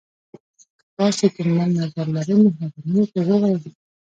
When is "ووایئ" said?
3.27-3.69